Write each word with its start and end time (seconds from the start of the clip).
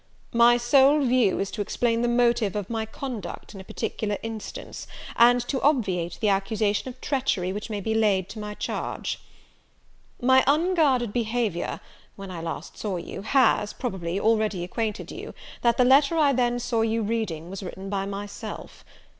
My 0.33 0.57
sole 0.57 1.01
view 1.05 1.37
is 1.37 1.51
to 1.51 1.61
explain 1.61 2.01
the 2.01 2.07
motive 2.07 2.55
of 2.55 2.71
my 2.71 2.87
conduct 2.87 3.53
in 3.53 3.61
a 3.61 3.63
particular 3.63 4.17
instance, 4.23 4.87
and 5.15 5.41
to 5.41 5.61
obviate 5.61 6.17
the 6.19 6.27
accusation 6.27 6.89
of 6.89 6.99
treachery 7.01 7.53
which 7.53 7.69
may 7.69 7.79
be 7.81 7.93
laid 7.93 8.27
to 8.29 8.39
my 8.39 8.55
charge. 8.55 9.19
"My 10.19 10.43
unguarded 10.47 11.13
behaviour, 11.13 11.81
when 12.15 12.31
I 12.31 12.41
last 12.41 12.79
saw 12.79 12.97
you, 12.97 13.21
has, 13.21 13.73
probably, 13.73 14.19
already 14.19 14.63
acquainted 14.63 15.11
you, 15.11 15.35
that 15.61 15.77
the 15.77 15.85
letter 15.85 16.17
I 16.17 16.33
then 16.33 16.57
saw 16.59 16.81
you 16.81 17.03
reading 17.03 17.51
was 17.51 17.61
written 17.61 17.87
by 17.87 18.07
myself. 18.07 18.83